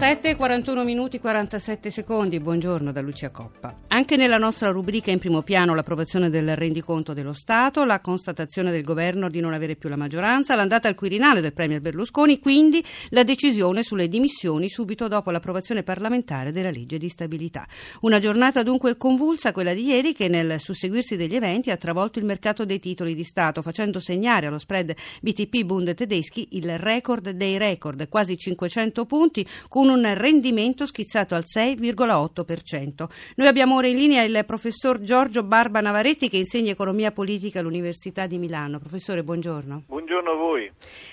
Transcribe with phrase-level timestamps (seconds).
[0.00, 3.80] 7.41 minuti 47 secondi, buongiorno da Lucia Coppa.
[3.88, 8.82] Anche nella nostra rubrica in primo piano l'approvazione del rendiconto dello Stato, la constatazione del
[8.82, 13.24] governo di non avere più la maggioranza, l'andata al Quirinale del Premier Berlusconi, quindi la
[13.24, 17.66] decisione sulle dimissioni subito dopo l'approvazione parlamentare della legge di stabilità.
[18.00, 22.24] Una giornata dunque convulsa quella di ieri che nel susseguirsi degli eventi ha travolto il
[22.24, 27.58] mercato dei titoli di Stato facendo segnare allo spread BTP Bund tedeschi il record dei
[27.58, 33.08] record, quasi 500 punti con un rendimento schizzato al 6,8%.
[33.36, 38.26] Noi abbiamo ora in linea il professor Giorgio Barba Navaretti che insegna economia politica all'Università
[38.26, 38.78] di Milano.
[38.78, 39.84] Professore, buongiorno.
[39.86, 40.70] Buongiorno a voi.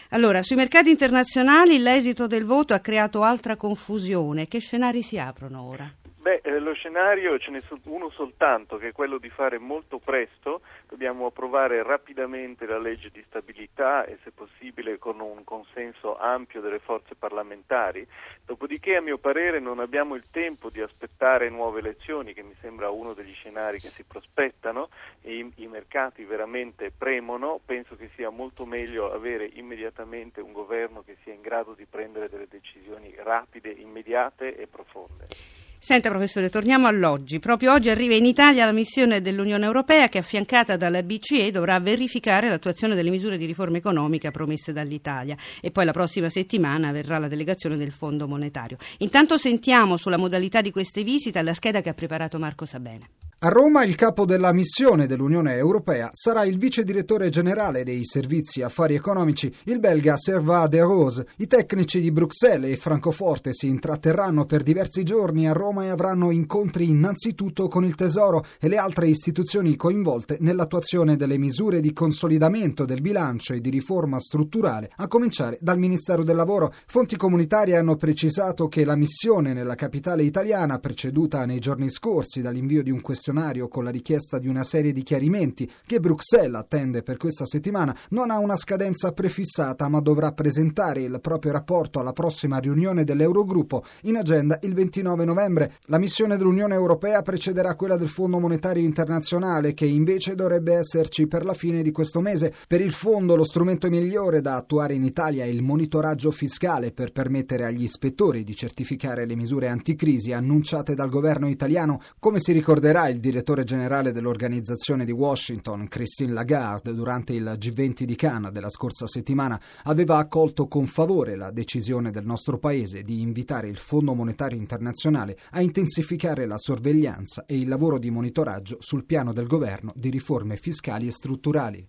[0.10, 4.48] Allora, sui mercati internazionali l'esito del voto ha creato altra confusione.
[4.48, 5.92] Che scenari si aprono ora?
[6.28, 10.60] Beh, eh, lo scenario ce n'è uno soltanto, che è quello di fare molto presto,
[10.86, 16.80] dobbiamo approvare rapidamente la legge di stabilità e se possibile con un consenso ampio delle
[16.80, 18.06] forze parlamentari,
[18.44, 22.90] dopodiché a mio parere non abbiamo il tempo di aspettare nuove elezioni, che mi sembra
[22.90, 24.90] uno degli scenari che si prospettano.
[25.22, 31.16] I, i mercati veramente premono, penso che sia molto meglio avere immediatamente un governo che
[31.24, 35.56] sia in grado di prendere delle decisioni rapide, immediate e profonde.
[35.80, 37.40] Senta professore, torniamo all'oggi.
[37.40, 42.50] Proprio oggi arriva in Italia la missione dell'Unione Europea che affiancata dalla BCE dovrà verificare
[42.50, 47.28] l'attuazione delle misure di riforma economica promesse dall'Italia e poi la prossima settimana verrà la
[47.28, 48.78] delegazione del Fondo Monetario.
[49.00, 53.27] Intanto sentiamo sulla modalità di queste visite la scheda che ha preparato Marco Sabene.
[53.42, 58.64] A Roma il capo della missione dell'Unione Europea sarà il vice direttore generale dei servizi
[58.64, 61.28] affari economici, il belga Serva de Rose.
[61.38, 66.32] I tecnici di Bruxelles e Francoforte si intratterranno per diversi giorni a Roma e avranno
[66.32, 72.86] incontri innanzitutto con il Tesoro e le altre istituzioni coinvolte nell'attuazione delle misure di consolidamento
[72.86, 76.74] del bilancio e di riforma strutturale, a cominciare dal Ministero del Lavoro.
[76.88, 82.82] Fonti comunitarie hanno precisato che la missione nella capitale italiana, preceduta nei giorni scorsi dall'invio
[82.82, 87.04] di un questionario questionario con la richiesta di una serie di chiarimenti che Bruxelles attende
[87.04, 92.14] per questa settimana non ha una scadenza prefissata ma dovrà presentare il proprio rapporto alla
[92.14, 95.74] prossima riunione dell'Eurogruppo in agenda il 29 novembre.
[95.86, 101.44] La missione dell'Unione Europea precederà quella del Fondo Monetario Internazionale che invece dovrebbe esserci per
[101.44, 102.54] la fine di questo mese.
[102.68, 107.12] Per il fondo lo strumento migliore da attuare in Italia è il monitoraggio fiscale per
[107.12, 112.00] permettere agli ispettori di certificare le misure anticrisi annunciate dal governo italiano.
[112.20, 118.04] Come si ricorderà il il direttore generale dell'organizzazione di Washington, Christine Lagarde, durante il G20
[118.04, 123.22] di Cannes della scorsa settimana, aveva accolto con favore la decisione del nostro Paese di
[123.22, 129.04] invitare il Fondo Monetario Internazionale a intensificare la sorveglianza e il lavoro di monitoraggio sul
[129.04, 131.86] piano del governo di riforme fiscali e strutturali.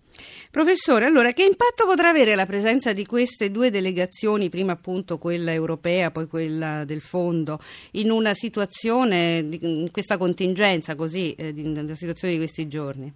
[0.49, 5.53] Professore, allora che impatto potrà avere la presenza di queste due delegazioni, prima appunto quella
[5.53, 7.59] europea, poi quella del Fondo,
[7.91, 13.13] in una situazione, in questa contingenza così così eh, situazione di questi giorni?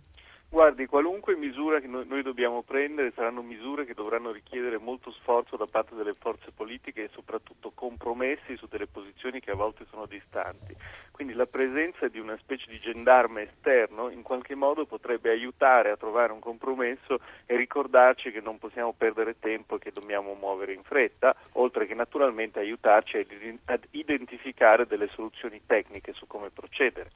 [0.49, 5.65] Guardi, qualunque misura che noi, dobbiamo prendere saranno misure che dovranno richiedere molto sforzo da
[5.65, 10.75] parte delle forze politiche e soprattutto compromessi su delle posizioni che a volte sono distanti.
[11.09, 15.97] Quindi la presenza di una specie di gendarme esterno in qualche modo potrebbe aiutare a
[15.97, 20.83] trovare un compromesso e ricordarci che non possiamo perdere tempo e che dobbiamo muovere in
[20.83, 23.25] fretta, oltre che naturalmente aiutarci
[23.65, 27.09] ad identificare delle soluzioni tecniche su come procedere.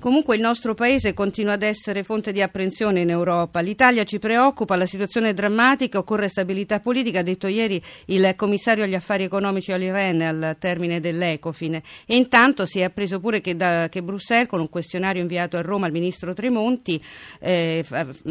[0.00, 3.60] Comunque il nostro paese continua ad essere fonte di apprensione in Europa.
[3.60, 8.84] L'Italia ci preoccupa, la situazione è drammatica, occorre stabilità politica, ha detto ieri il commissario
[8.84, 11.74] agli affari economici all'Iren al termine dell'Ecofin.
[11.74, 15.60] E intanto si è appreso pure che, da, che Bruxelles, con un questionario inviato a
[15.60, 16.98] Roma al ministro Tremonti,
[17.38, 17.84] eh,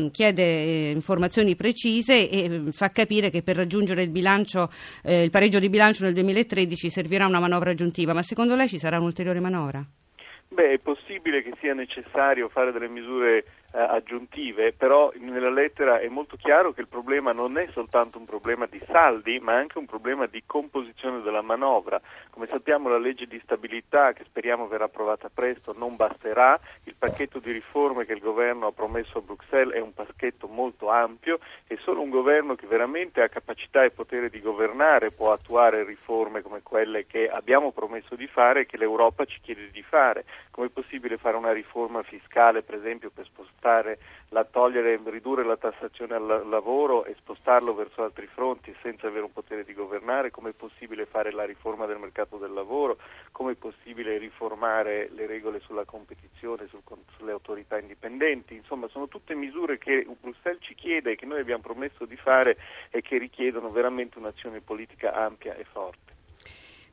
[0.10, 4.72] chiede eh, informazioni precise e fa capire che per raggiungere il, bilancio,
[5.04, 8.14] eh, il pareggio di bilancio nel 2013 servirà una manovra aggiuntiva.
[8.14, 9.88] Ma secondo lei ci sarà un'ulteriore manovra?
[10.52, 16.08] Beh, è possibile che sia necessario fare delle misure eh, aggiuntive, però nella lettera è
[16.08, 19.86] molto chiaro che il problema non è soltanto un problema di saldi, ma anche un
[19.86, 22.02] problema di composizione della manovra.
[22.32, 27.40] Come sappiamo la legge di stabilità, che speriamo verrà approvata presto, non basterà, il pacchetto
[27.40, 31.78] di riforme che il governo ha promesso a Bruxelles è un pacchetto molto ampio e
[31.82, 36.62] solo un governo che veramente ha capacità e potere di governare può attuare riforme come
[36.64, 40.26] quelle che abbiamo promesso di fare e che l'Europa ci chiede di fare.
[40.52, 45.44] Come è possibile fare una riforma fiscale, per esempio, per spostare spostare la togliere, ridurre
[45.44, 50.32] la tassazione al lavoro e spostarlo verso altri fronti senza avere un potere di governare,
[50.32, 52.98] come è possibile fare la riforma del mercato del lavoro,
[53.32, 56.82] come è possibile riformare le regole sulla competizione, sul,
[57.18, 61.62] sulle autorità indipendenti, insomma sono tutte misure che Bruxelles ci chiede e che noi abbiamo
[61.62, 62.58] promesso di fare
[62.92, 66.14] e che richiedono veramente un'azione politica ampia e forte.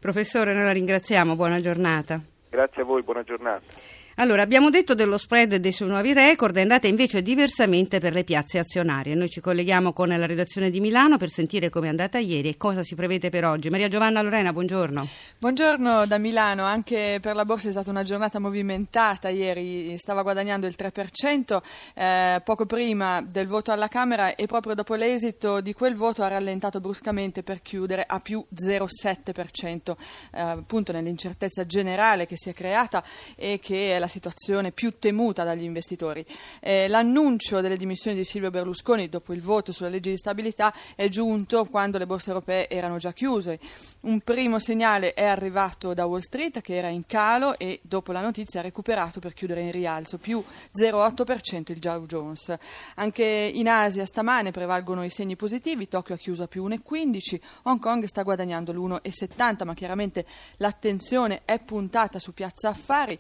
[0.01, 2.21] Professore, noi la ringraziamo, buona giornata.
[2.49, 4.06] Grazie a voi, buona giornata.
[4.19, 8.25] Allora, abbiamo detto dello spread dei suoi nuovi record, è andata invece diversamente per le
[8.25, 9.15] piazze azionarie.
[9.15, 12.57] Noi ci colleghiamo con la redazione di Milano per sentire come è andata ieri e
[12.57, 13.69] cosa si prevede per oggi.
[13.69, 15.07] Maria Giovanna Lorena, buongiorno.
[15.39, 20.67] Buongiorno da Milano, anche per la borsa è stata una giornata movimentata, ieri stava guadagnando
[20.67, 25.95] il 3%, eh, poco prima del voto alla Camera e proprio dopo l'esito di quel
[25.95, 29.95] voto ha rallentato bruscamente per chiudere a più 0,7%,
[30.33, 33.05] eh, appunto nell'incertezza generale che si è creata
[33.37, 36.25] e che è la la situazione più temuta dagli investitori.
[36.61, 41.09] Eh, l'annuncio delle dimissioni di Silvio Berlusconi dopo il voto sulla legge di stabilità è
[41.09, 43.59] giunto quando le borse europee erano già chiuse.
[44.03, 48.23] Un primo segnale è arrivato da Wall Street che era in calo e dopo la
[48.23, 50.43] notizia ha recuperato per chiudere in rialzo, più
[50.75, 52.55] 0,8% il Dow Jones.
[52.95, 57.81] Anche in Asia stamane prevalgono i segni positivi, Tokyo ha chiuso a più 1,15, Hong
[57.81, 60.25] Kong sta guadagnando l'1,70, ma chiaramente
[60.59, 63.19] l'attenzione è puntata su Piazza Affari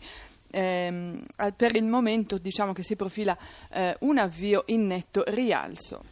[0.56, 1.24] ehm,
[1.54, 3.36] per il momento diciamo che si profila
[3.70, 6.02] eh, un avvio in netto rialzo.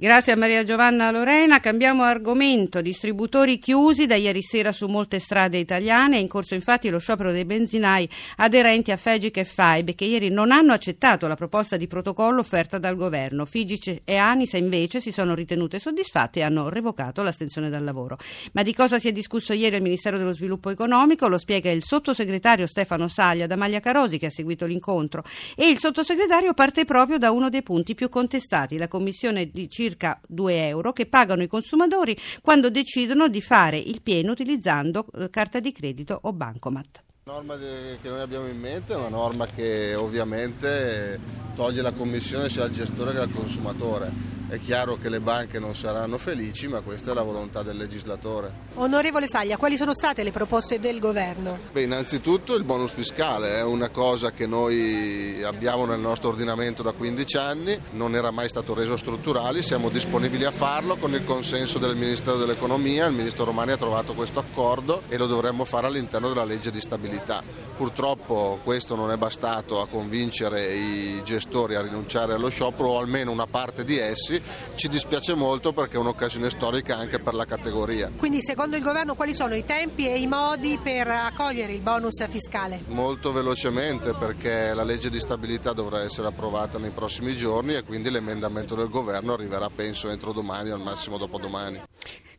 [0.00, 1.58] Grazie a Maria Giovanna Lorena.
[1.58, 2.80] Cambiamo argomento.
[2.80, 6.18] Distributori chiusi da ieri sera su molte strade italiane.
[6.18, 10.28] È in corso infatti lo sciopero dei benzinai aderenti a Fegic e Faib che ieri
[10.28, 13.44] non hanno accettato la proposta di protocollo offerta dal governo.
[13.44, 18.18] Figic e Anisa invece si sono ritenute soddisfatte e hanno revocato l'astensione dal lavoro.
[18.52, 21.26] Ma di cosa si è discusso ieri al Ministero dello Sviluppo Economico?
[21.26, 25.24] Lo spiega il sottosegretario Stefano Saglia da Maglia Carosi che ha seguito l'incontro.
[25.56, 29.86] E il sottosegretario parte proprio da uno dei punti più contestati, la commissione di circa
[29.88, 35.30] circa 2 euro che pagano i consumatori quando decidono di fare il pieno utilizzando eh,
[35.30, 37.04] carta di credito o bancomat.
[37.24, 41.18] La norma che noi abbiamo in mente è una norma che ovviamente
[41.54, 45.74] toglie la commissione sia al gestore che al consumatore è chiaro che le banche non
[45.74, 48.50] saranno felici, ma questa è la volontà del legislatore.
[48.74, 51.58] Onorevole Saglia, quali sono state le proposte del governo?
[51.70, 56.92] Beh, innanzitutto il bonus fiscale è una cosa che noi abbiamo nel nostro ordinamento da
[56.92, 61.78] 15 anni, non era mai stato reso strutturale, siamo disponibili a farlo con il consenso
[61.78, 66.28] del Ministero dell'Economia, il Ministro Romani ha trovato questo accordo e lo dovremmo fare all'interno
[66.28, 67.42] della legge di stabilità.
[67.76, 73.30] Purtroppo questo non è bastato a convincere i gestori a rinunciare allo sciopero o almeno
[73.30, 74.37] una parte di essi
[74.74, 78.10] ci dispiace molto perché è un'occasione storica anche per la categoria.
[78.16, 82.26] Quindi secondo il governo quali sono i tempi e i modi per accogliere il bonus
[82.28, 82.82] fiscale?
[82.86, 88.10] Molto velocemente perché la legge di stabilità dovrà essere approvata nei prossimi giorni e quindi
[88.10, 91.80] l'emendamento del governo arriverà penso entro domani o al massimo dopodomani.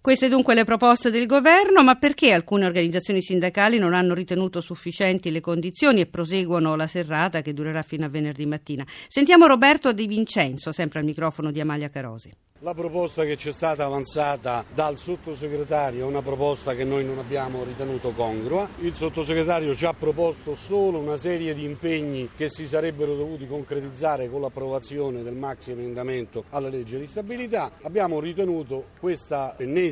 [0.02, 5.30] Queste dunque le proposte del governo, ma perché alcune organizzazioni sindacali non hanno ritenuto sufficienti
[5.30, 8.86] le condizioni e proseguono la serrata che durerà fino a venerdì mattina?
[9.10, 12.32] Sentiamo Roberto Di Vincenzo, sempre al microfono di Amalia Carosi.
[12.62, 17.18] La proposta che ci è stata avanzata dal sottosegretario è una proposta che noi non
[17.18, 18.68] abbiamo ritenuto congrua.
[18.80, 24.30] Il sottosegretario ci ha proposto solo una serie di impegni che si sarebbero dovuti concretizzare
[24.30, 27.72] con l'approvazione del maxi emendamento alla legge di stabilità.
[27.84, 29.88] Abbiamo ritenuto questa ennesima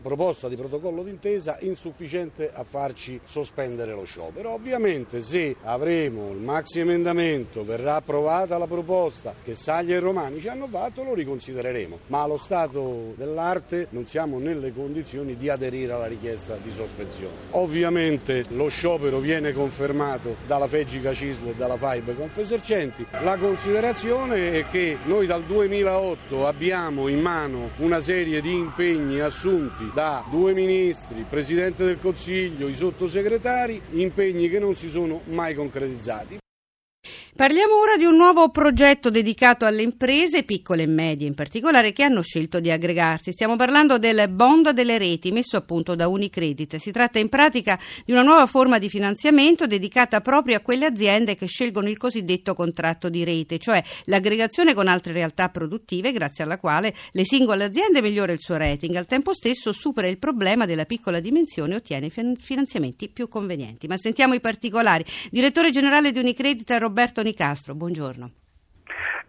[0.00, 4.50] proposta di protocollo d'intesa insufficiente a farci sospendere lo sciopero.
[4.50, 10.48] Ovviamente se avremo il maxi emendamento, verrà approvata la proposta che Saglia e Romani ci
[10.48, 16.06] hanno fatto, lo riconsidereremo ma allo stato dell'arte non siamo nelle condizioni di aderire alla
[16.06, 17.34] richiesta di sospensione.
[17.50, 23.06] Ovviamente lo sciopero viene confermato dalla Feggica Cisl e dalla FAIB Confesercenti.
[23.22, 29.38] La considerazione è che noi dal 2008 abbiamo in mano una serie di impegni assunti
[29.94, 35.54] da due ministri, il Presidente del Consiglio, i sottosegretari, impegni che non si sono mai
[35.54, 36.38] concretizzati.
[37.40, 42.02] Parliamo ora di un nuovo progetto dedicato alle imprese, piccole e medie in particolare, che
[42.02, 43.32] hanno scelto di aggregarsi.
[43.32, 46.76] Stiamo parlando del bond delle reti messo a punto da Unicredit.
[46.76, 51.34] Si tratta in pratica di una nuova forma di finanziamento dedicata proprio a quelle aziende
[51.34, 56.58] che scelgono il cosiddetto contratto di rete, cioè l'aggregazione con altre realtà produttive grazie alla
[56.58, 60.84] quale le singole aziende migliora il suo rating, al tempo stesso supera il problema della
[60.84, 63.86] piccola dimensione e ottiene finanziamenti più convenienti.
[63.86, 65.06] Ma sentiamo i particolari.
[65.30, 68.32] Direttore generale di Unicredit Roberto Nicastro, buongiorno.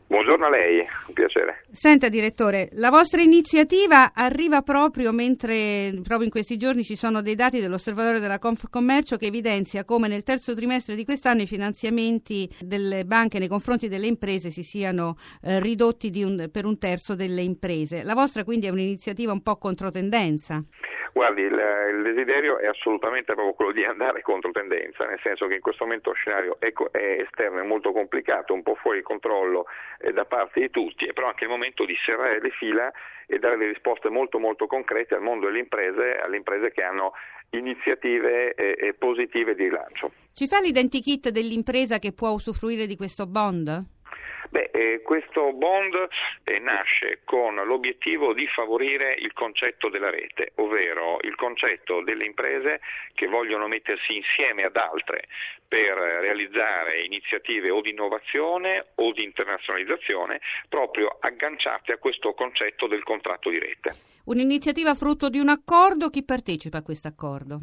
[0.07, 1.63] Buongiorno a lei, un piacere.
[1.71, 7.35] Senta direttore, la vostra iniziativa arriva proprio mentre proprio in questi giorni ci sono dei
[7.35, 13.05] dati dell'Osservatorio della Confcommercio che evidenzia come nel terzo trimestre di quest'anno i finanziamenti delle
[13.05, 18.03] banche nei confronti delle imprese si siano eh, ridotti un, per un terzo delle imprese.
[18.03, 20.61] La vostra quindi è un'iniziativa un po' controtendenza.
[21.13, 21.51] Guardi, il,
[21.93, 25.83] il, desiderio è assolutamente proprio quello di andare contro tendenza, nel senso che in questo
[25.83, 29.65] momento lo scenario è, è esterno, è molto complicato, un po' fuori controllo
[29.99, 32.91] eh, da parte di tutti, però anche il momento di serrare le fila
[33.27, 37.13] e dare delle risposte molto molto concrete al mondo delle imprese, alle imprese che hanno
[37.51, 40.11] iniziative eh, positive di rilancio.
[40.33, 43.99] Ci fa l'identikit dell'impresa che può usufruire di questo bond?
[44.49, 45.95] Beh, eh, questo bond
[46.43, 52.81] eh, nasce con l'obiettivo di favorire il concetto della rete, ovvero il concetto delle imprese
[53.13, 55.27] che vogliono mettersi insieme ad altre
[55.67, 63.03] per realizzare iniziative o di innovazione o di internazionalizzazione proprio agganciate a questo concetto del
[63.03, 63.93] contratto di rete.
[64.25, 67.59] Un'iniziativa frutto di un accordo, chi partecipa a questo accordo?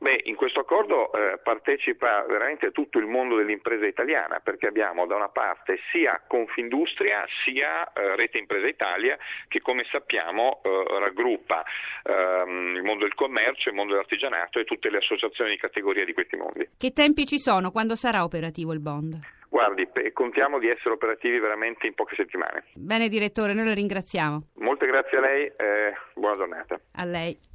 [0.00, 5.14] Beh, in questo accordo eh, partecipa veramente tutto il mondo dell'impresa italiana perché abbiamo da
[5.14, 11.62] una parte sia Confindustria sia eh, Rete Impresa Italia che come sappiamo eh, raggruppa
[12.02, 16.14] ehm, il mondo del commercio, il mondo dell'artigianato e tutte le associazioni di categoria di
[16.14, 16.66] questi mondi.
[16.78, 17.70] Che tempi ci sono?
[17.70, 19.18] Quando sarà operativo il bond?
[19.50, 22.64] Guardi, contiamo di essere operativi veramente in poche settimane.
[22.72, 24.46] Bene direttore, noi la ringraziamo.
[24.60, 26.80] Molte grazie a lei, e buona giornata.
[26.92, 27.49] A lei.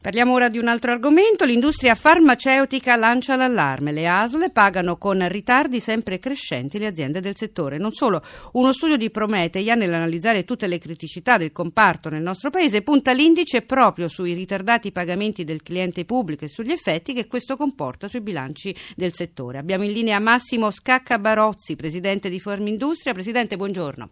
[0.00, 1.44] Parliamo ora di un altro argomento.
[1.44, 3.92] L'industria farmaceutica lancia l'allarme.
[3.92, 7.78] Le ASL pagano con ritardi sempre crescenti le aziende del settore.
[7.78, 12.82] Non solo, uno studio di Prometeia nell'analizzare tutte le criticità del comparto nel nostro paese
[12.82, 18.08] punta l'indice proprio sui ritardati pagamenti del cliente pubblico e sugli effetti che questo comporta
[18.08, 19.58] sui bilanci del settore.
[19.58, 23.12] Abbiamo in linea Massimo Scacca Barozzi, presidente di Formindustria.
[23.12, 24.10] Presidente, buongiorno.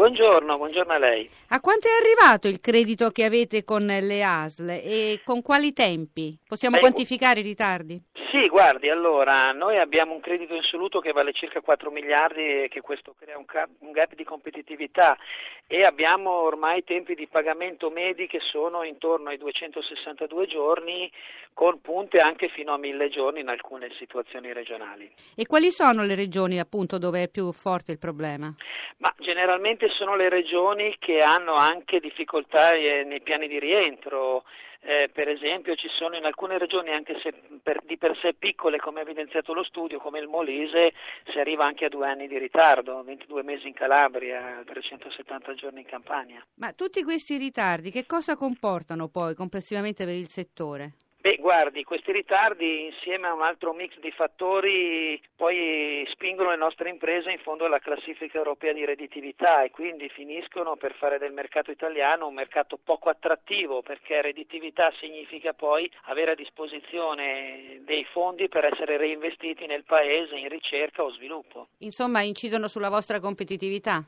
[0.00, 1.28] Buongiorno, buongiorno a lei.
[1.48, 6.38] A quanto è arrivato il credito che avete con le ASL e con quali tempi?
[6.48, 8.02] Possiamo Beh, quantificare i ritardi?
[8.30, 12.80] Sì, guardi, allora, noi abbiamo un credito insoluto che vale circa 4 miliardi e che
[12.80, 15.18] questo crea un, cap, un gap di competitività
[15.66, 21.12] e abbiamo ormai tempi di pagamento medi che sono intorno ai 262 giorni
[21.52, 25.12] con punte anche fino a 1000 giorni in alcune situazioni regionali.
[25.36, 28.54] E quali sono le regioni appunto dove è più forte il problema?
[28.98, 34.44] Ma generalmente sono le regioni che hanno anche difficoltà eh, nei piani di rientro
[34.82, 38.78] eh, per esempio ci sono in alcune regioni, anche se per, di per sé piccole,
[38.78, 40.92] come ha evidenziato lo studio, come il Molise,
[41.30, 45.86] si arriva anche a due anni di ritardo, 22 mesi in Calabria, 370 giorni in
[45.86, 46.44] Campania.
[46.54, 50.92] Ma tutti questi ritardi che cosa comportano poi complessivamente per il settore?
[51.20, 56.88] Beh, guardi, questi ritardi insieme a un altro mix di fattori poi spingono le nostre
[56.88, 61.70] imprese in fondo alla classifica europea di redditività e quindi finiscono per fare del mercato
[61.70, 68.64] italiano un mercato poco attrattivo perché redditività significa poi avere a disposizione dei fondi per
[68.64, 71.68] essere reinvestiti nel paese in ricerca o sviluppo.
[71.80, 74.02] Insomma, incidono sulla vostra competitività?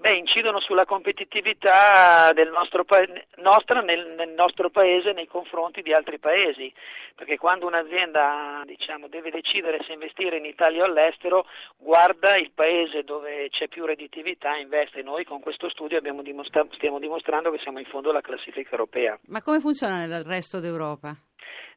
[0.00, 3.04] Beh, incidono sulla competitività nostro pa-
[3.36, 6.72] nostra nel, nel, nostro paese nei confronti di altri paesi,
[7.14, 11.44] perché quando un'azienda diciamo, deve decidere se investire in Italia o all'estero,
[11.76, 15.02] guarda il paese dove c'è più redditività, investe.
[15.02, 19.18] Noi con questo studio dimostra- stiamo dimostrando che siamo in fondo alla classifica europea.
[19.26, 21.14] Ma come funziona nel resto d'Europa?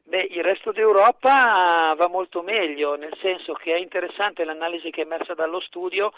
[0.06, 5.04] Beh, il resto d'Europa va molto meglio, nel senso che è interessante l'analisi che è
[5.04, 6.12] emersa dallo studio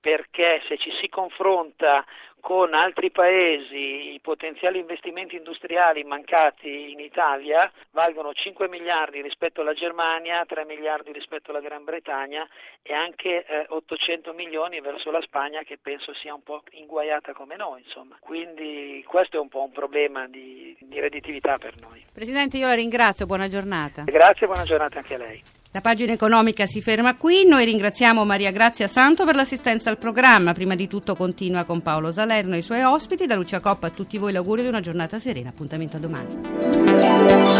[0.00, 2.04] perché se ci si confronta
[2.42, 9.74] con altri paesi i potenziali investimenti industriali mancati in Italia valgono 5 miliardi rispetto alla
[9.74, 12.44] Germania, 3 miliardi rispetto alla Gran Bretagna
[12.82, 17.54] e anche eh, 800 milioni verso la Spagna che penso sia un po' inguaiata come
[17.54, 17.82] noi.
[17.84, 18.16] Insomma.
[18.18, 22.04] Quindi questo è un po' un problema di, di redditività per noi.
[22.12, 24.02] Presidente, io la ringrazio, buona giornata.
[24.02, 25.42] Grazie, buona giornata anche a lei.
[25.74, 30.52] La pagina economica si ferma qui, noi ringraziamo Maria Grazia Santo per l'assistenza al programma.
[30.52, 33.24] Prima di tutto continua con Paolo Salerno e i suoi ospiti.
[33.24, 35.48] Da Lucia Coppa a tutti voi l'augurio di una giornata serena.
[35.48, 37.51] Appuntamento a domani.